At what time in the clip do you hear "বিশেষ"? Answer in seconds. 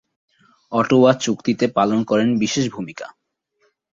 2.37-2.65